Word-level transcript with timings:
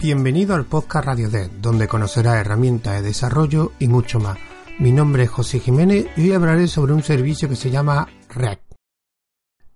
Bienvenido 0.00 0.54
al 0.54 0.64
podcast 0.64 1.06
Radio 1.06 1.28
Dev, 1.28 1.50
donde 1.60 1.88
conocerás 1.88 2.36
herramientas 2.36 2.94
de 2.94 3.08
desarrollo 3.08 3.72
y 3.80 3.88
mucho 3.88 4.20
más. 4.20 4.38
Mi 4.78 4.92
nombre 4.92 5.24
es 5.24 5.30
José 5.30 5.58
Jiménez 5.58 6.06
y 6.16 6.22
hoy 6.22 6.32
hablaré 6.34 6.68
sobre 6.68 6.92
un 6.92 7.02
servicio 7.02 7.48
que 7.48 7.56
se 7.56 7.72
llama 7.72 8.06
REP. 8.32 8.60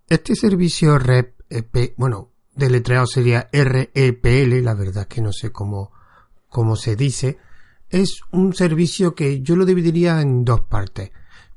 Este 0.09 0.37
servicio 0.37 0.97
REP, 0.97 1.41
EP, 1.51 1.95
bueno, 1.97 2.31
deletreado 2.55 3.09
sería 3.09 3.49
REPL, 3.53 4.63
la 4.63 4.75
verdad 4.75 5.09
que 5.09 5.21
no 5.21 5.33
sé 5.33 5.51
cómo, 5.51 5.91
cómo 6.49 6.77
se 6.77 6.95
dice, 6.95 7.39
es 7.91 8.21
un 8.31 8.55
servicio 8.55 9.17
que 9.17 9.41
yo 9.43 9.57
lo 9.57 9.65
dividiría 9.65 10.21
en 10.21 10.45
dos 10.45 10.61
partes. 10.61 11.11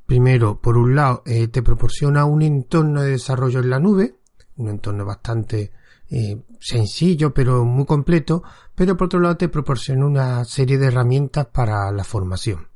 Primero, 0.07 0.59
por 0.59 0.75
un 0.77 0.95
lado, 0.95 1.21
eh, 1.27 1.49
te 1.49 1.61
proporciona 1.61 2.25
un 2.25 2.41
entorno 2.41 3.03
de 3.03 3.11
desarrollo 3.11 3.59
en 3.59 3.69
la 3.69 3.79
nube, 3.79 4.15
un 4.55 4.69
entorno 4.69 5.05
bastante 5.05 5.71
eh, 6.09 6.43
sencillo 6.59 7.33
pero 7.33 7.65
muy 7.65 7.85
completo, 7.85 8.43
pero 8.75 8.95
por 8.95 9.05
otro 9.05 9.19
lado 9.19 9.37
te 9.37 9.49
proporciona 9.49 10.05
una 10.05 10.45
serie 10.45 10.77
de 10.77 10.87
herramientas 10.87 11.47
para 11.47 11.91
la 11.91 12.03
formación. 12.03 12.67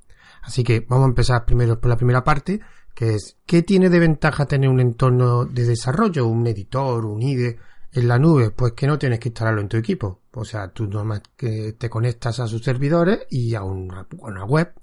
Así 0.41 0.63
que 0.63 0.85
vamos 0.87 1.05
a 1.05 1.09
empezar 1.09 1.45
primero 1.45 1.79
por 1.79 1.89
la 1.89 1.97
primera 1.97 2.23
parte, 2.23 2.59
que 2.93 3.15
es 3.15 3.37
¿qué 3.45 3.61
tiene 3.63 3.89
de 3.89 3.99
ventaja 3.99 4.45
tener 4.45 4.69
un 4.69 4.79
entorno 4.79 5.45
de 5.45 5.65
desarrollo, 5.65 6.27
un 6.27 6.47
editor, 6.47 7.05
un 7.05 7.21
IDE 7.21 7.57
en 7.91 8.07
la 8.07 8.17
nube? 8.17 8.51
Pues 8.51 8.73
que 8.73 8.87
no 8.87 8.97
tienes 8.97 9.19
que 9.19 9.29
instalarlo 9.29 9.61
en 9.61 9.69
tu 9.69 9.77
equipo. 9.77 10.21
O 10.33 10.45
sea, 10.45 10.69
tú 10.69 10.87
nomás 10.87 11.21
que 11.35 11.73
te 11.73 11.89
conectas 11.89 12.39
a 12.39 12.47
sus 12.47 12.63
servidores 12.63 13.27
y 13.29 13.55
a 13.55 13.63
una, 13.63 14.07
una 14.19 14.45
web, 14.45 14.73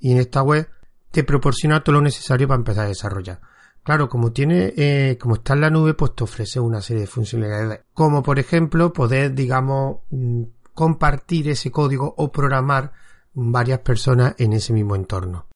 y 0.00 0.12
en 0.12 0.18
esta 0.18 0.42
web 0.42 0.68
te 1.10 1.24
proporciona 1.24 1.82
todo 1.82 1.94
lo 1.94 2.02
necesario 2.02 2.46
para 2.46 2.58
empezar 2.58 2.86
a 2.86 2.88
desarrollar. 2.88 3.40
Claro, 3.88 4.10
como 4.10 4.32
tiene, 4.32 4.74
eh, 4.76 5.16
como 5.18 5.36
está 5.36 5.54
en 5.54 5.62
la 5.62 5.70
nube, 5.70 5.94
pues 5.94 6.14
te 6.14 6.22
ofrece 6.22 6.60
una 6.60 6.82
serie 6.82 7.04
de 7.04 7.06
funcionalidades, 7.06 7.80
como 7.94 8.22
por 8.22 8.38
ejemplo 8.38 8.92
poder, 8.92 9.34
digamos, 9.34 10.00
mm, 10.10 10.42
compartir 10.74 11.48
ese 11.48 11.70
código 11.70 12.14
o 12.18 12.30
programar 12.30 12.92
varias 13.32 13.78
personas 13.78 14.34
en 14.36 14.52
ese 14.52 14.74
mismo 14.74 14.94
entorno. 14.94 15.46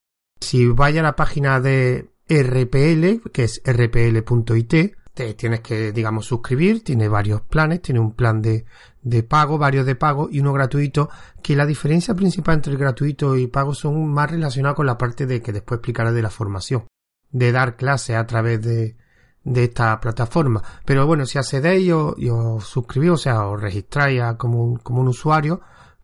Si 0.41 0.67
vaya 0.67 1.01
a 1.01 1.03
la 1.03 1.15
página 1.15 1.61
de 1.61 2.09
RPL, 2.27 3.21
que 3.33 3.45
es 3.45 3.61
rpl.it, 3.67 4.95
te 5.13 5.35
tienes 5.35 5.61
que, 5.61 5.93
digamos, 5.93 6.25
suscribir, 6.25 6.83
tiene 6.83 7.09
varios 7.09 7.43
planes, 7.43 7.83
tiene 7.83 8.01
un 8.01 8.15
plan 8.15 8.41
de, 8.41 8.65
de 9.03 9.23
pago, 9.25 9.59
varios 9.59 9.85
de 9.85 9.95
pago 9.95 10.31
y 10.33 10.41
uno 10.41 10.55
gratuito, 10.55 11.11
que 11.43 11.55
la 11.55 11.67
diferencia 11.67 12.15
principal 12.15 12.55
entre 12.55 12.73
el 12.73 12.79
gratuito 12.79 13.37
y 13.37 13.47
pago 13.47 13.75
son 13.75 14.11
más 14.11 14.31
relacionados 14.31 14.77
con 14.77 14.87
la 14.87 14.97
parte 14.97 15.27
de 15.27 15.43
que 15.43 15.53
después 15.53 15.81
explicaré 15.81 16.13
de 16.13 16.23
la 16.23 16.31
formación 16.31 16.85
de 17.33 17.53
dar 17.53 17.77
clases 17.77 18.17
a 18.17 18.27
través 18.27 18.63
de, 18.63 18.97
de 19.45 19.65
esta 19.65 20.01
plataforma. 20.01 20.63
Pero 20.85 21.07
bueno, 21.07 21.27
si 21.27 21.39
accedéis 21.39 21.87
y 21.87 22.29
os, 22.31 22.65
suscribís, 22.65 23.11
o 23.11 23.17
sea, 23.17 23.47
os 23.47 23.61
registráis 23.61 24.23
como, 24.39 24.63
un, 24.63 24.77
como 24.77 25.01
un 25.01 25.09
usuario, 25.09 25.61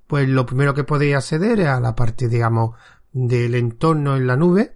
pues 0.06 0.28
lo 0.28 0.46
primero 0.46 0.74
que 0.74 0.84
podéis 0.84 1.16
acceder 1.16 1.60
es 1.60 1.68
a 1.68 1.80
la 1.80 1.94
parte, 1.94 2.28
digamos, 2.28 2.74
del 3.12 3.54
entorno 3.54 4.16
en 4.16 4.26
la 4.26 4.36
nube, 4.36 4.74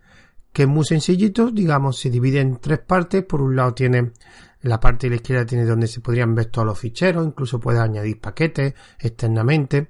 que 0.53 0.62
es 0.64 0.69
muy 0.69 0.84
sencillito, 0.84 1.50
digamos, 1.50 1.98
se 1.98 2.11
divide 2.11 2.41
en 2.41 2.59
tres 2.59 2.78
partes. 2.81 3.25
Por 3.25 3.41
un 3.41 3.56
lado 3.56 3.75
tiene 3.75 4.12
la 4.61 4.78
parte 4.78 5.06
de 5.06 5.11
la 5.11 5.16
izquierda 5.16 5.47
tiene 5.47 5.64
donde 5.64 5.87
se 5.87 6.00
podrían 6.00 6.34
ver 6.34 6.47
todos 6.47 6.66
los 6.66 6.78
ficheros, 6.78 7.27
incluso 7.27 7.59
puedes 7.59 7.81
añadir 7.81 8.20
paquetes 8.20 8.75
externamente. 8.98 9.89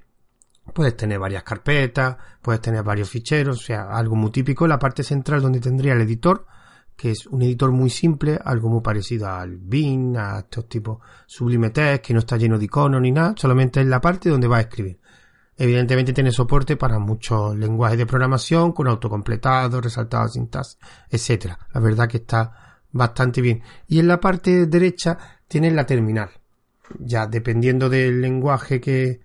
Puedes 0.71 0.95
tener 0.95 1.19
varias 1.19 1.43
carpetas, 1.43 2.17
puedes 2.41 2.61
tener 2.61 2.83
varios 2.83 3.09
ficheros, 3.09 3.59
o 3.59 3.63
sea, 3.63 3.89
algo 3.89 4.15
muy 4.15 4.31
típico. 4.31 4.65
La 4.65 4.79
parte 4.79 5.03
central 5.03 5.41
donde 5.41 5.59
tendría 5.59 5.93
el 5.93 6.01
editor, 6.01 6.45
que 6.95 7.11
es 7.11 7.27
un 7.27 7.41
editor 7.41 7.71
muy 7.71 7.89
simple, 7.89 8.39
algo 8.43 8.69
muy 8.69 8.81
parecido 8.81 9.27
al 9.27 9.57
Bing, 9.57 10.15
a 10.15 10.39
estos 10.39 10.69
tipos 10.69 10.99
Sublime 11.25 11.71
Text, 11.71 12.05
que 12.05 12.13
no 12.13 12.19
está 12.19 12.37
lleno 12.37 12.57
de 12.57 12.65
iconos 12.65 13.01
ni 13.01 13.11
nada, 13.11 13.33
solamente 13.37 13.81
es 13.81 13.87
la 13.87 13.99
parte 13.99 14.29
donde 14.29 14.47
va 14.47 14.57
a 14.57 14.61
escribir. 14.61 14.99
Evidentemente 15.55 16.13
tiene 16.13 16.31
soporte 16.31 16.77
para 16.77 16.97
muchos 16.97 17.55
lenguajes 17.55 17.97
de 17.97 18.05
programación, 18.05 18.71
con 18.71 18.87
autocompletado, 18.87 19.81
resaltado 19.81 20.27
sintaxis, 20.27 20.79
etcétera. 21.09 21.59
La 21.73 21.79
verdad 21.79 22.07
que 22.07 22.17
está 22.17 22.79
bastante 22.91 23.41
bien. 23.41 23.61
Y 23.87 23.99
en 23.99 24.07
la 24.07 24.19
parte 24.19 24.65
derecha 24.65 25.17
tiene 25.47 25.69
la 25.71 25.85
terminal. 25.85 26.29
Ya 26.99 27.27
dependiendo 27.27 27.89
del 27.89 28.21
lenguaje 28.21 28.81
que, 28.81 29.21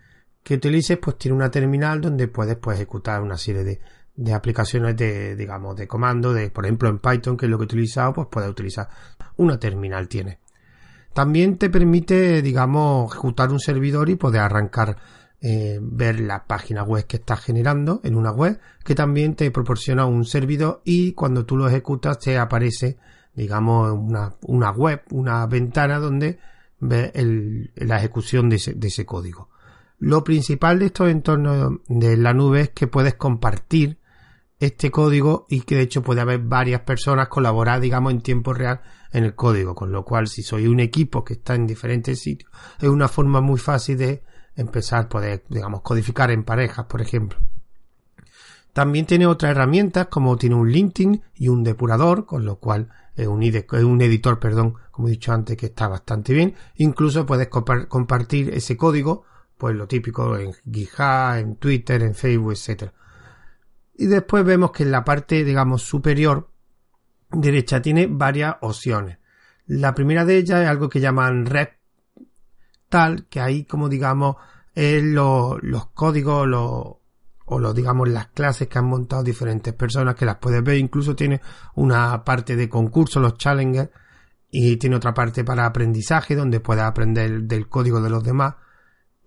que 0.48 0.54
utilices, 0.54 0.96
pues 0.96 1.18
tiene 1.18 1.36
una 1.36 1.50
terminal 1.50 2.00
donde 2.00 2.26
puedes 2.26 2.56
pues, 2.56 2.76
ejecutar 2.76 3.20
una 3.20 3.36
serie 3.36 3.64
de, 3.64 3.80
de 4.16 4.32
aplicaciones 4.32 4.96
de, 4.96 5.36
digamos, 5.36 5.76
de 5.76 5.86
comando, 5.86 6.32
de, 6.32 6.48
por 6.48 6.64
ejemplo, 6.64 6.88
en 6.88 7.00
Python, 7.00 7.36
que 7.36 7.44
es 7.44 7.50
lo 7.50 7.58
que 7.58 7.64
he 7.64 7.66
utilizado, 7.66 8.14
pues 8.14 8.28
puedes 8.30 8.48
utilizar 8.48 8.88
una 9.36 9.58
terminal 9.58 10.08
tiene. 10.08 10.38
También 11.12 11.58
te 11.58 11.68
permite, 11.68 12.40
digamos, 12.40 13.12
ejecutar 13.12 13.52
un 13.52 13.60
servidor 13.60 14.08
y 14.08 14.14
poder 14.14 14.40
arrancar, 14.40 14.96
eh, 15.42 15.80
ver 15.82 16.18
la 16.20 16.46
página 16.46 16.82
web 16.82 17.04
que 17.06 17.18
estás 17.18 17.40
generando 17.40 18.00
en 18.02 18.16
una 18.16 18.30
web, 18.30 18.58
que 18.82 18.94
también 18.94 19.34
te 19.34 19.50
proporciona 19.50 20.06
un 20.06 20.24
servidor 20.24 20.80
y 20.82 21.12
cuando 21.12 21.44
tú 21.44 21.58
lo 21.58 21.68
ejecutas 21.68 22.20
te 22.20 22.38
aparece, 22.38 22.96
digamos, 23.34 23.92
una, 23.92 24.34
una 24.46 24.70
web, 24.70 25.02
una 25.10 25.46
ventana 25.46 25.98
donde 25.98 26.38
ves 26.80 27.12
la 27.74 27.98
ejecución 27.98 28.48
de 28.48 28.56
ese 28.56 29.04
código. 29.04 29.50
Lo 29.98 30.22
principal 30.22 30.78
de 30.78 30.86
estos 30.86 31.08
entornos 31.08 31.80
de 31.88 32.16
la 32.16 32.32
nube 32.32 32.60
es 32.60 32.68
que 32.70 32.86
puedes 32.86 33.14
compartir 33.14 33.98
este 34.60 34.90
código 34.90 35.46
y 35.48 35.62
que 35.62 35.76
de 35.76 35.82
hecho 35.82 36.02
puede 36.02 36.20
haber 36.20 36.40
varias 36.40 36.82
personas 36.82 37.28
colaborar, 37.28 37.80
digamos, 37.80 38.12
en 38.12 38.20
tiempo 38.20 38.54
real 38.54 38.80
en 39.12 39.24
el 39.24 39.34
código, 39.34 39.74
con 39.74 39.92
lo 39.92 40.04
cual 40.04 40.28
si 40.28 40.42
soy 40.42 40.66
un 40.66 40.80
equipo 40.80 41.24
que 41.24 41.34
está 41.34 41.54
en 41.54 41.66
diferentes 41.66 42.20
sitios, 42.20 42.50
es 42.80 42.88
una 42.88 43.08
forma 43.08 43.40
muy 43.40 43.58
fácil 43.58 43.98
de 43.98 44.22
empezar 44.54 45.08
poder, 45.08 45.44
digamos, 45.48 45.82
codificar 45.82 46.30
en 46.30 46.44
parejas, 46.44 46.86
por 46.86 47.00
ejemplo. 47.00 47.38
También 48.72 49.06
tiene 49.06 49.26
otras 49.26 49.52
herramientas 49.52 50.06
como 50.06 50.36
tiene 50.36 50.54
un 50.54 50.70
linting 50.70 51.22
y 51.34 51.48
un 51.48 51.64
depurador, 51.64 52.26
con 52.26 52.44
lo 52.44 52.56
cual 52.56 52.88
es 53.16 53.26
un, 53.26 53.42
un 53.42 54.00
editor, 54.00 54.38
perdón, 54.38 54.74
como 54.92 55.08
he 55.08 55.12
dicho 55.12 55.32
antes, 55.32 55.56
que 55.56 55.66
está 55.66 55.88
bastante 55.88 56.32
bien. 56.32 56.54
Incluso 56.76 57.26
puedes 57.26 57.48
compartir 57.48 58.50
ese 58.54 58.76
código 58.76 59.24
pues 59.58 59.74
lo 59.74 59.86
típico 59.86 60.36
en 60.36 60.52
GitHub, 60.70 61.36
en 61.36 61.56
Twitter, 61.56 62.02
en 62.02 62.14
Facebook, 62.14 62.52
etc. 62.52 62.92
Y 63.94 64.06
después 64.06 64.44
vemos 64.44 64.70
que 64.70 64.84
en 64.84 64.92
la 64.92 65.04
parte, 65.04 65.44
digamos, 65.44 65.82
superior 65.82 66.50
derecha 67.30 67.82
tiene 67.82 68.06
varias 68.06 68.56
opciones. 68.60 69.18
La 69.66 69.94
primera 69.94 70.24
de 70.24 70.38
ellas 70.38 70.62
es 70.62 70.68
algo 70.68 70.88
que 70.88 71.00
llaman 71.00 71.44
red 71.44 71.68
tal, 72.88 73.26
que 73.26 73.40
ahí, 73.40 73.64
como 73.64 73.88
digamos, 73.88 74.36
es 74.74 75.02
los 75.02 75.86
códigos 75.92 76.48
o 77.44 77.58
los, 77.58 77.74
digamos, 77.74 78.08
las 78.08 78.28
clases 78.28 78.68
que 78.68 78.78
han 78.78 78.86
montado 78.86 79.22
diferentes 79.22 79.74
personas 79.74 80.14
que 80.14 80.24
las 80.24 80.36
puedes 80.36 80.62
ver. 80.62 80.76
Incluso 80.78 81.16
tiene 81.16 81.40
una 81.74 82.24
parte 82.24 82.56
de 82.56 82.68
concurso, 82.68 83.20
los 83.20 83.36
challenges, 83.36 83.90
y 84.50 84.76
tiene 84.76 84.96
otra 84.96 85.12
parte 85.12 85.44
para 85.44 85.66
aprendizaje, 85.66 86.34
donde 86.34 86.60
puedes 86.60 86.84
aprender 86.84 87.42
del 87.42 87.68
código 87.68 88.00
de 88.00 88.10
los 88.10 88.22
demás. 88.22 88.54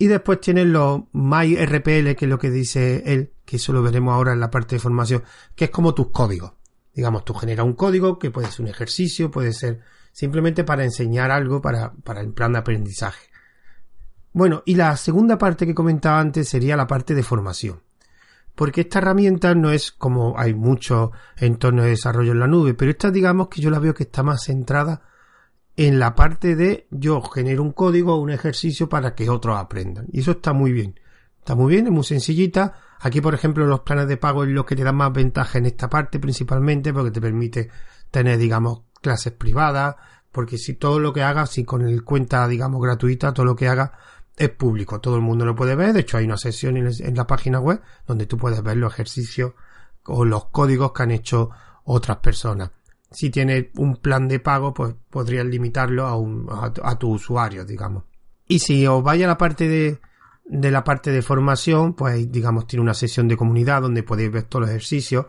Y 0.02 0.08
después 0.08 0.42
tienen 0.42 0.74
los 0.74 1.04
MyRPL, 1.14 2.16
que 2.16 2.26
es 2.26 2.28
lo 2.28 2.40
que 2.40 2.50
dice 2.50 3.04
él, 3.06 3.34
que 3.46 3.58
eso 3.58 3.72
lo 3.72 3.84
veremos 3.84 4.16
ahora 4.16 4.34
en 4.34 4.40
la 4.40 4.50
parte 4.50 4.76
de 4.76 4.80
formación, 4.80 5.22
que 5.56 5.66
es 5.66 5.70
como 5.70 5.94
tus 5.94 6.08
códigos. 6.08 6.54
Digamos, 6.92 7.24
tú 7.24 7.36
generas 7.36 7.68
un 7.68 7.74
código 7.74 8.18
que 8.18 8.32
puede 8.32 8.50
ser 8.50 8.62
un 8.62 8.70
ejercicio, 8.70 9.30
puede 9.30 9.54
ser 9.54 9.82
simplemente 10.12 10.64
para 10.64 10.84
enseñar 10.84 11.30
algo 11.30 11.62
para, 11.62 11.94
para 12.04 12.22
el 12.22 12.34
plan 12.34 12.54
de 12.54 12.58
aprendizaje. 12.58 13.28
Bueno, 14.34 14.64
y 14.66 14.74
la 14.74 14.98
segunda 14.98 15.38
parte 15.38 15.68
que 15.68 15.76
comentaba 15.76 16.20
antes 16.20 16.50
sería 16.50 16.76
la 16.76 16.88
parte 16.88 17.14
de 17.14 17.22
formación. 17.22 17.84
Porque 18.56 18.82
esta 18.82 18.98
herramienta 18.98 19.54
no 19.54 19.70
es 19.70 19.92
como 19.92 20.34
hay 20.36 20.56
muchos 20.56 21.12
entornos 21.38 21.86
de 21.86 21.92
desarrollo 21.92 22.32
en 22.32 22.40
la 22.40 22.48
nube, 22.48 22.74
pero 22.74 22.90
esta 22.90 23.12
digamos 23.12 23.50
que 23.50 23.62
yo 23.62 23.70
la 23.70 23.78
veo 23.78 23.94
que 23.94 24.06
está 24.06 24.24
más 24.24 24.46
centrada 24.46 25.04
en 25.78 26.00
la 26.00 26.16
parte 26.16 26.56
de 26.56 26.88
yo 26.92 27.22
genero 27.22 27.64
un 27.64 27.72
código 27.72 28.16
un 28.18 28.32
ejercicio 28.32 28.90
para 28.90 29.16
que 29.16 29.30
otros 29.30 29.58
aprendan. 29.58 30.08
Y 30.12 30.20
eso 30.22 30.32
está 30.32 30.54
muy 30.54 30.72
bien. 30.72 31.00
Está 31.40 31.56
muy 31.56 31.74
bien, 31.74 31.88
es 31.88 31.92
muy 31.92 32.04
sencillita. 32.04 32.74
Aquí, 33.00 33.22
por 33.22 33.34
ejemplo, 33.34 33.66
los 33.66 33.82
planes 33.82 34.08
de 34.08 34.18
pago 34.18 34.44
es 34.44 34.50
lo 34.50 34.66
que 34.66 34.76
te 34.76 34.84
da 34.84 34.92
más 34.92 35.12
ventaja 35.12 35.58
en 35.58 35.66
esta 35.66 35.90
parte 35.90 36.20
principalmente 36.20 36.94
porque 36.94 37.12
te 37.12 37.22
permite 37.22 37.70
tener, 38.12 38.38
digamos, 38.38 38.82
clases 39.02 39.34
privadas. 39.34 39.96
Porque 40.32 40.58
si 40.58 40.76
todo 40.76 41.00
lo 41.00 41.12
que 41.12 41.24
hagas, 41.24 41.50
si 41.50 41.64
con 41.64 41.82
el 41.82 42.04
cuenta, 42.04 42.48
digamos, 42.48 42.82
gratuita, 42.82 43.34
todo 43.34 43.46
lo 43.46 43.56
que 43.56 43.68
haga 43.68 43.94
es 44.38 44.50
público. 44.50 45.00
Todo 45.02 45.16
el 45.16 45.22
mundo 45.22 45.46
lo 45.46 45.56
puede 45.56 45.76
ver. 45.76 45.94
De 45.94 46.02
hecho, 46.02 46.18
hay 46.18 46.26
una 46.26 46.38
sesión 46.38 46.78
en 46.78 47.16
la 47.16 47.28
página 47.28 47.60
web 47.60 47.82
donde 48.06 48.28
tú 48.28 48.38
puedes 48.38 48.62
ver 48.62 48.78
los 48.78 48.94
ejercicios 48.94 49.54
o 50.06 50.26
los 50.26 50.46
códigos 50.46 50.94
que 50.94 51.04
han 51.04 51.12
hecho 51.12 51.50
otras 51.84 52.18
personas 52.18 52.72
si 53.12 53.30
tienes 53.30 53.68
un 53.76 53.98
plan 53.98 54.28
de 54.28 54.40
pago, 54.40 54.74
pues 54.74 54.96
podrías 55.10 55.46
limitarlo 55.46 56.06
a, 56.06 56.16
un, 56.16 56.48
a, 56.50 56.98
tu 56.98 57.12
usuario, 57.12 57.66
digamos. 57.66 58.06
Y 58.48 58.60
si 58.60 58.88
os 58.88 59.04
vaya 59.04 59.26
a 59.26 59.30
la 59.30 59.38
parte 59.38 59.68
de, 59.68 60.00
de 60.46 60.72
la 60.72 60.84
parte 60.84 61.12
de 61.12 61.22
formación, 61.22 61.94
pues 61.94 62.32
digamos 62.32 62.68
tiene 62.68 62.84
una 62.84 62.94
sesión 62.94 63.28
de 63.28 63.38
comunidad 63.38 63.82
donde 63.82 64.04
podéis 64.04 64.32
ver 64.32 64.44
todos 64.44 64.62
los 64.62 64.70
ejercicios. 64.70 65.28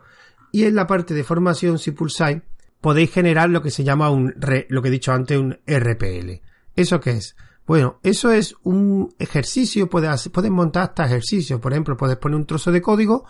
Y 0.53 0.65
en 0.65 0.75
la 0.75 0.87
parte 0.87 1.15
de 1.15 1.25
formación, 1.25 1.79
si 1.79 1.91
pulsáis, 1.91 2.43
podéis 2.81 3.11
generar 3.11 3.51
lo 3.51 3.63
que 3.63 3.71
se 3.71 3.85
llama 3.85 4.11
un, 4.11 4.35
lo 4.69 4.83
que 4.83 4.89
he 4.89 4.93
dicho 4.93 5.13
antes, 5.13 5.39
un 5.39 5.59
RPL. 5.67 6.41
¿Eso 6.77 7.01
qué 7.01 7.13
es? 7.13 7.37
Bueno, 7.67 8.01
eso 8.03 8.33
es 8.33 8.57
un 8.65 9.15
ejercicio, 9.19 9.89
puedes, 9.89 10.29
puedes 10.29 10.51
montar 10.51 10.85
hasta 10.85 11.07
ejercicios. 11.07 11.61
Por 11.61 11.73
ejemplo, 11.73 11.97
puedes 11.97 12.17
poner 12.17 12.37
un 12.37 12.47
trozo 12.47 12.71
de 12.73 12.83
código 12.83 13.25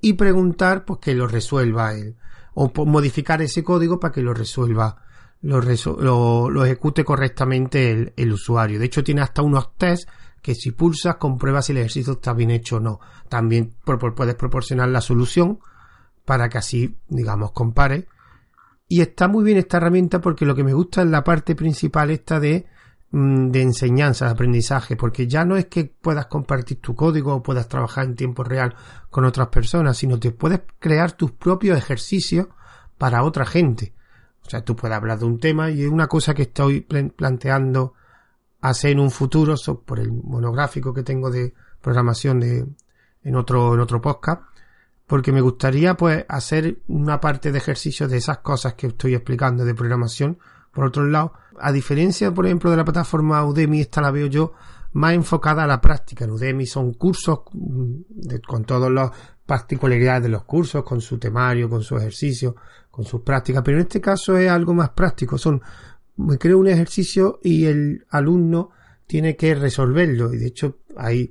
y 0.00 0.14
preguntar 0.14 0.84
pues 0.84 1.00
que 1.00 1.14
lo 1.14 1.26
resuelva 1.26 1.94
él. 1.94 2.16
O 2.58 2.72
modificar 2.86 3.42
ese 3.42 3.62
código 3.62 4.00
para 4.00 4.12
que 4.12 4.22
lo 4.22 4.32
resuelva, 4.32 4.96
lo, 5.42 5.60
lo, 6.50 6.64
ejecute 6.64 7.04
correctamente 7.04 7.90
el, 7.90 8.12
el, 8.16 8.32
usuario. 8.32 8.78
De 8.78 8.86
hecho, 8.86 9.04
tiene 9.04 9.20
hasta 9.20 9.42
unos 9.42 9.76
tests 9.76 10.10
que 10.40 10.54
si 10.54 10.70
pulsas 10.70 11.16
comprueba 11.16 11.60
si 11.60 11.72
el 11.72 11.78
ejercicio 11.78 12.14
está 12.14 12.32
bien 12.32 12.50
hecho 12.50 12.76
o 12.76 12.80
no. 12.80 13.00
También 13.28 13.74
puedes 13.84 14.36
proporcionar 14.36 14.88
la 14.88 15.00
solución 15.00 15.58
para 16.24 16.48
que 16.48 16.58
así, 16.58 16.96
digamos, 17.08 17.52
compare. 17.52 18.08
Y 18.88 19.00
está 19.00 19.28
muy 19.28 19.44
bien 19.44 19.58
esta 19.58 19.76
herramienta 19.76 20.20
porque 20.20 20.46
lo 20.46 20.54
que 20.54 20.64
me 20.64 20.72
gusta 20.72 21.02
es 21.02 21.08
la 21.08 21.24
parte 21.24 21.54
principal 21.56 22.10
esta 22.10 22.40
de 22.40 22.66
de 23.18 23.62
enseñanza, 23.62 24.26
de 24.26 24.32
aprendizaje, 24.32 24.94
porque 24.94 25.26
ya 25.26 25.46
no 25.46 25.56
es 25.56 25.66
que 25.66 25.84
puedas 25.84 26.26
compartir 26.26 26.82
tu 26.82 26.94
código 26.94 27.34
o 27.34 27.42
puedas 27.42 27.66
trabajar 27.66 28.04
en 28.04 28.14
tiempo 28.14 28.44
real 28.44 28.74
con 29.08 29.24
otras 29.24 29.48
personas, 29.48 29.96
sino 29.96 30.20
que 30.20 30.32
puedes 30.32 30.60
crear 30.78 31.12
tus 31.12 31.30
propios 31.32 31.78
ejercicios 31.78 32.48
para 32.98 33.22
otra 33.22 33.46
gente. 33.46 33.94
O 34.44 34.50
sea, 34.50 34.62
tú 34.62 34.76
puedes 34.76 34.94
hablar 34.94 35.18
de 35.18 35.24
un 35.24 35.40
tema 35.40 35.70
y 35.70 35.86
una 35.86 36.08
cosa 36.08 36.34
que 36.34 36.42
estoy 36.42 36.82
planteando 36.82 37.94
hacer 38.60 38.90
en 38.90 39.00
un 39.00 39.10
futuro 39.10 39.54
por 39.86 39.98
el 39.98 40.12
monográfico 40.12 40.92
que 40.92 41.02
tengo 41.02 41.30
de 41.30 41.54
programación 41.80 42.40
de, 42.40 42.66
en 43.22 43.36
otro, 43.36 43.72
en 43.72 43.80
otro 43.80 44.02
podcast, 44.02 44.42
porque 45.06 45.32
me 45.32 45.40
gustaría 45.40 45.96
pues 45.96 46.26
hacer 46.28 46.82
una 46.88 47.18
parte 47.18 47.50
de 47.50 47.58
ejercicios 47.58 48.10
de 48.10 48.18
esas 48.18 48.38
cosas 48.38 48.74
que 48.74 48.88
estoy 48.88 49.14
explicando 49.14 49.64
de 49.64 49.74
programación 49.74 50.38
por 50.76 50.84
otro 50.84 51.06
lado, 51.06 51.32
a 51.58 51.72
diferencia, 51.72 52.34
por 52.34 52.44
ejemplo, 52.44 52.70
de 52.70 52.76
la 52.76 52.84
plataforma 52.84 53.42
Udemy, 53.46 53.80
esta 53.80 54.02
la 54.02 54.10
veo 54.10 54.26
yo 54.26 54.52
más 54.92 55.14
enfocada 55.14 55.64
a 55.64 55.66
la 55.66 55.80
práctica. 55.80 56.26
En 56.26 56.32
Udemy 56.32 56.66
son 56.66 56.92
cursos 56.92 57.40
mm, 57.50 57.94
con 58.46 58.66
todas 58.66 58.90
las 58.90 59.10
particularidades 59.46 60.24
de 60.24 60.28
los 60.28 60.44
cursos, 60.44 60.84
con 60.84 61.00
su 61.00 61.16
temario, 61.16 61.70
con 61.70 61.80
su 61.82 61.96
ejercicio, 61.96 62.56
con 62.90 63.06
sus 63.06 63.22
prácticas, 63.22 63.62
pero 63.64 63.78
en 63.78 63.84
este 63.84 64.02
caso 64.02 64.36
es 64.36 64.50
algo 64.50 64.74
más 64.74 64.90
práctico. 64.90 65.38
Son, 65.38 65.62
me 66.18 66.36
creo 66.36 66.58
un 66.58 66.68
ejercicio 66.68 67.40
y 67.42 67.64
el 67.64 68.04
alumno 68.10 68.68
tiene 69.06 69.34
que 69.34 69.54
resolverlo 69.54 70.34
y 70.34 70.36
de 70.36 70.46
hecho 70.48 70.80
ahí 70.94 71.30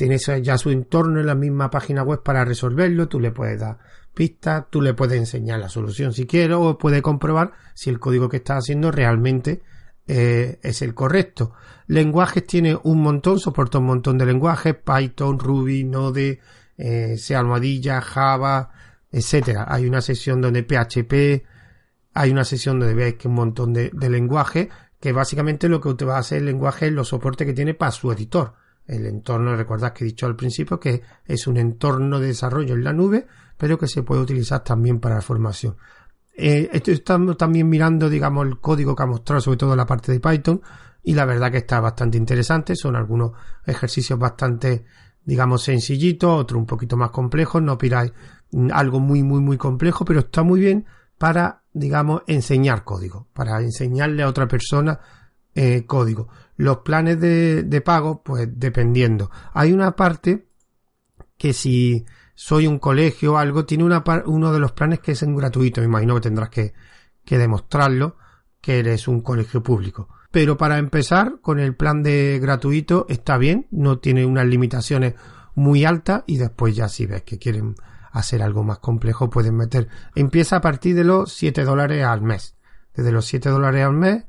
tienes 0.00 0.30
ya 0.42 0.56
su 0.56 0.70
entorno 0.70 1.20
en 1.20 1.26
la 1.26 1.34
misma 1.34 1.70
página 1.70 2.02
web 2.02 2.22
para 2.22 2.42
resolverlo, 2.42 3.06
tú 3.06 3.20
le 3.20 3.32
puedes 3.32 3.60
dar 3.60 3.76
pistas, 4.14 4.64
tú 4.70 4.80
le 4.80 4.94
puedes 4.94 5.18
enseñar 5.18 5.60
la 5.60 5.68
solución 5.68 6.14
si 6.14 6.26
quieres 6.26 6.56
o 6.58 6.78
puede 6.78 7.02
comprobar 7.02 7.52
si 7.74 7.90
el 7.90 8.00
código 8.00 8.30
que 8.30 8.38
estás 8.38 8.64
haciendo 8.64 8.90
realmente 8.90 9.60
eh, 10.06 10.58
es 10.62 10.80
el 10.80 10.94
correcto. 10.94 11.52
Lenguajes 11.86 12.46
tiene 12.46 12.78
un 12.82 13.02
montón, 13.02 13.38
soporta 13.38 13.76
un 13.76 13.84
montón 13.84 14.16
de 14.16 14.24
lenguajes, 14.24 14.74
Python, 14.74 15.38
Ruby, 15.38 15.84
Node, 15.84 16.40
eh, 16.78 17.18
C 17.18 17.36
Almohadilla, 17.36 18.00
Java, 18.00 18.70
etcétera. 19.12 19.66
Hay 19.68 19.84
una 19.84 20.00
sesión 20.00 20.40
donde 20.40 20.62
PHP, 20.62 21.44
hay 22.14 22.30
una 22.30 22.44
sesión 22.44 22.80
donde 22.80 22.94
veis 22.94 23.16
que 23.16 23.28
un 23.28 23.34
montón 23.34 23.74
de, 23.74 23.90
de 23.92 24.08
lenguajes, 24.08 24.68
que 24.98 25.12
básicamente 25.12 25.68
lo 25.68 25.82
que 25.82 25.92
te 25.92 26.06
va 26.06 26.16
a 26.16 26.20
hacer 26.20 26.38
el 26.38 26.46
lenguaje 26.46 26.86
es 26.86 26.92
los 26.92 27.08
soportes 27.08 27.46
que 27.46 27.52
tiene 27.52 27.74
para 27.74 27.92
su 27.92 28.10
editor. 28.10 28.54
El 28.90 29.06
entorno, 29.06 29.54
recordad 29.54 29.92
que 29.92 30.04
he 30.04 30.08
dicho 30.08 30.26
al 30.26 30.36
principio 30.36 30.80
que 30.80 31.02
es 31.24 31.46
un 31.46 31.56
entorno 31.56 32.18
de 32.18 32.28
desarrollo 32.28 32.74
en 32.74 32.84
la 32.84 32.92
nube 32.92 33.26
pero 33.60 33.78
que 33.78 33.86
se 33.86 34.02
puede 34.02 34.22
utilizar 34.22 34.64
también 34.64 35.00
para 35.00 35.16
la 35.16 35.20
formación. 35.20 35.76
Eh, 36.34 36.70
estoy 36.72 36.98
también 37.00 37.68
mirando, 37.68 38.08
digamos, 38.08 38.46
el 38.46 38.58
código 38.58 38.96
que 38.96 39.02
ha 39.02 39.06
mostrado, 39.06 39.42
sobre 39.42 39.58
todo 39.58 39.76
la 39.76 39.84
parte 39.84 40.10
de 40.10 40.18
Python, 40.18 40.62
y 41.02 41.12
la 41.12 41.26
verdad 41.26 41.52
que 41.52 41.58
está 41.58 41.78
bastante 41.78 42.16
interesante. 42.16 42.74
Son 42.74 42.96
algunos 42.96 43.32
ejercicios 43.66 44.18
bastante, 44.18 44.86
digamos, 45.26 45.62
sencillitos, 45.62 46.40
otros 46.40 46.58
un 46.58 46.64
poquito 46.64 46.96
más 46.96 47.10
complejos. 47.10 47.60
No 47.60 47.76
piráis 47.76 48.14
algo 48.72 48.98
muy, 48.98 49.22
muy, 49.22 49.40
muy 49.40 49.58
complejo, 49.58 50.06
pero 50.06 50.20
está 50.20 50.42
muy 50.42 50.58
bien 50.58 50.86
para, 51.18 51.62
digamos, 51.74 52.22
enseñar 52.28 52.82
código, 52.82 53.28
para 53.34 53.60
enseñarle 53.60 54.22
a 54.22 54.28
otra 54.28 54.48
persona 54.48 54.98
eh, 55.54 55.84
código. 55.84 56.28
Los 56.60 56.78
planes 56.78 57.18
de, 57.18 57.62
de 57.62 57.80
pago, 57.80 58.22
pues 58.22 58.46
dependiendo. 58.52 59.30
Hay 59.54 59.72
una 59.72 59.96
parte 59.96 60.46
que 61.38 61.54
si 61.54 62.04
soy 62.34 62.66
un 62.66 62.78
colegio 62.78 63.32
o 63.32 63.36
algo, 63.38 63.64
tiene 63.64 63.84
una 63.84 64.04
uno 64.26 64.52
de 64.52 64.58
los 64.58 64.72
planes 64.72 65.00
que 65.00 65.12
es 65.12 65.22
en 65.22 65.34
gratuito. 65.34 65.80
Me 65.80 65.86
imagino 65.86 66.16
que 66.16 66.20
tendrás 66.20 66.50
que, 66.50 66.74
que 67.24 67.38
demostrarlo 67.38 68.16
que 68.60 68.78
eres 68.78 69.08
un 69.08 69.22
colegio 69.22 69.62
público. 69.62 70.10
Pero 70.30 70.58
para 70.58 70.76
empezar, 70.76 71.40
con 71.40 71.60
el 71.60 71.74
plan 71.74 72.02
de 72.02 72.38
gratuito 72.42 73.06
está 73.08 73.38
bien, 73.38 73.66
no 73.70 73.98
tiene 73.98 74.26
unas 74.26 74.44
limitaciones 74.46 75.14
muy 75.54 75.86
altas 75.86 76.24
y 76.26 76.36
después 76.36 76.76
ya 76.76 76.88
si 76.88 77.06
ves 77.06 77.22
que 77.22 77.38
quieren 77.38 77.74
hacer 78.12 78.42
algo 78.42 78.64
más 78.64 78.80
complejo 78.80 79.30
pueden 79.30 79.56
meter. 79.56 79.88
Empieza 80.14 80.56
a 80.56 80.60
partir 80.60 80.94
de 80.94 81.04
los 81.04 81.32
7 81.32 81.64
dólares 81.64 82.04
al 82.04 82.20
mes. 82.20 82.54
Desde 82.94 83.12
los 83.12 83.24
7 83.24 83.48
dólares 83.48 83.82
al 83.82 83.94
mes 83.94 84.24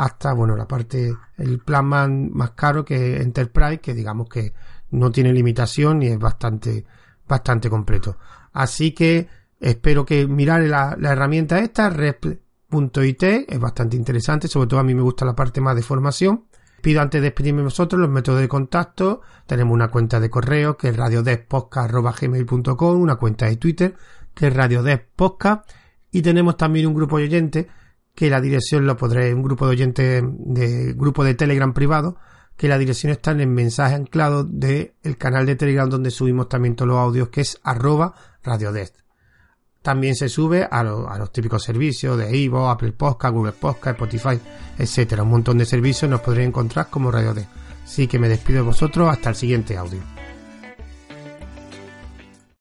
hasta, 0.00 0.32
bueno, 0.32 0.56
la 0.56 0.66
parte, 0.66 1.14
el 1.36 1.58
plan 1.58 1.84
más, 1.84 2.08
más 2.08 2.52
caro 2.52 2.86
que 2.86 3.20
Enterprise, 3.20 3.80
que 3.80 3.92
digamos 3.92 4.30
que 4.30 4.54
no 4.92 5.12
tiene 5.12 5.30
limitación 5.30 6.02
y 6.02 6.06
es 6.06 6.18
bastante, 6.18 6.86
bastante 7.28 7.68
completo. 7.68 8.16
Así 8.54 8.92
que 8.92 9.28
espero 9.60 10.06
que 10.06 10.26
mirar 10.26 10.62
la, 10.62 10.96
herramienta 11.02 11.58
esta, 11.58 11.90
rep.it, 11.90 13.22
es 13.22 13.60
bastante 13.60 13.98
interesante, 13.98 14.48
sobre 14.48 14.68
todo 14.68 14.80
a 14.80 14.84
mí 14.84 14.94
me 14.94 15.02
gusta 15.02 15.26
la 15.26 15.36
parte 15.36 15.60
más 15.60 15.76
de 15.76 15.82
formación. 15.82 16.46
Pido 16.80 17.02
antes 17.02 17.20
de 17.20 17.26
despedirme 17.26 17.62
vosotros 17.62 18.00
los 18.00 18.08
métodos 18.08 18.40
de 18.40 18.48
contacto. 18.48 19.20
Tenemos 19.46 19.74
una 19.74 19.88
cuenta 19.88 20.18
de 20.18 20.30
correo 20.30 20.78
que 20.78 20.88
es 20.88 20.96
radiodespodcast.gmail.com, 20.96 23.02
una 23.02 23.16
cuenta 23.16 23.44
de 23.46 23.56
Twitter 23.56 23.94
que 24.32 24.46
es 24.46 24.54
radiodeskpodcast 24.54 25.68
y 26.10 26.22
tenemos 26.22 26.56
también 26.56 26.86
un 26.86 26.94
grupo 26.94 27.18
de 27.18 27.24
oyentes 27.24 27.66
que 28.20 28.28
la 28.28 28.42
dirección 28.42 28.86
lo 28.86 28.98
podré, 28.98 29.32
un 29.32 29.42
grupo 29.42 29.64
de 29.64 29.70
oyentes 29.70 30.22
de 30.22 30.92
grupo 30.92 31.24
de 31.24 31.34
Telegram 31.34 31.72
privado 31.72 32.18
que 32.54 32.68
la 32.68 32.76
dirección 32.76 33.10
está 33.10 33.30
en 33.30 33.40
el 33.40 33.46
mensaje 33.46 33.94
anclado 33.94 34.44
del 34.44 34.92
canal 35.16 35.46
de 35.46 35.56
Telegram 35.56 35.88
donde 35.88 36.10
subimos 36.10 36.50
también 36.50 36.76
todos 36.76 36.88
los 36.88 36.98
audios 36.98 37.30
que 37.30 37.40
es 37.40 37.58
arroba 37.62 38.14
radiodest. 38.42 38.98
También 39.80 40.16
se 40.16 40.28
sube 40.28 40.68
a, 40.70 40.82
los 40.84 41.32
típicos 41.32 41.62
servicios 41.62 42.18
de 42.18 42.36
Ivo, 42.36 42.68
Apple 42.68 42.92
Podcast, 42.92 43.32
Google 43.32 43.52
Podcast, 43.52 43.98
Spotify, 43.98 44.38
etcétera. 44.76 45.22
Un 45.22 45.30
montón 45.30 45.56
de 45.56 45.64
servicios 45.64 46.10
nos 46.10 46.20
podréis 46.20 46.48
encontrar 46.48 46.90
como 46.90 47.10
Radio 47.10 47.34
Así 47.82 48.06
que 48.06 48.18
me 48.18 48.28
despido 48.28 48.58
de 48.58 48.66
vosotros 48.66 49.08
hasta 49.08 49.30
el 49.30 49.34
siguiente 49.34 49.78
audio. 49.78 50.29